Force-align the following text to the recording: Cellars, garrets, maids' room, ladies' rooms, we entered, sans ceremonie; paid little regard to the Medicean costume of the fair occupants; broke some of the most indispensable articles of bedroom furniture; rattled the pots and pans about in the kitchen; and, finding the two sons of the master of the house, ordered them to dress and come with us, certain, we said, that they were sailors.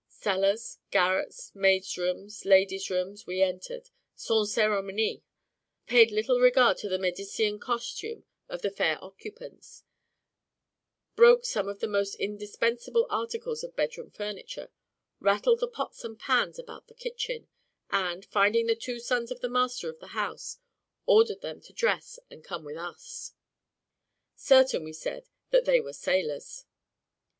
Cellars, 0.09 0.79
garrets, 0.89 1.53
maids' 1.53 1.95
room, 1.95 2.27
ladies' 2.43 2.89
rooms, 2.89 3.27
we 3.27 3.43
entered, 3.43 3.91
sans 4.15 4.51
ceremonie; 4.51 5.21
paid 5.85 6.09
little 6.09 6.39
regard 6.39 6.77
to 6.77 6.89
the 6.89 6.97
Medicean 6.97 7.59
costume 7.59 8.25
of 8.49 8.63
the 8.63 8.71
fair 8.71 8.97
occupants; 9.03 9.83
broke 11.15 11.45
some 11.45 11.67
of 11.67 11.81
the 11.81 11.87
most 11.87 12.15
indispensable 12.15 13.05
articles 13.11 13.63
of 13.63 13.75
bedroom 13.75 14.09
furniture; 14.09 14.71
rattled 15.19 15.59
the 15.59 15.67
pots 15.67 16.03
and 16.03 16.17
pans 16.17 16.57
about 16.57 16.85
in 16.85 16.87
the 16.87 16.95
kitchen; 16.95 17.47
and, 17.91 18.25
finding 18.25 18.65
the 18.65 18.75
two 18.75 18.99
sons 18.99 19.29
of 19.29 19.41
the 19.41 19.49
master 19.49 19.87
of 19.87 19.99
the 19.99 20.17
house, 20.17 20.57
ordered 21.05 21.41
them 21.41 21.61
to 21.61 21.73
dress 21.73 22.17
and 22.31 22.43
come 22.43 22.63
with 22.65 22.75
us, 22.75 23.33
certain, 24.35 24.83
we 24.83 24.93
said, 24.93 25.27
that 25.51 25.65
they 25.65 25.79
were 25.79 25.93
sailors. 25.93 26.65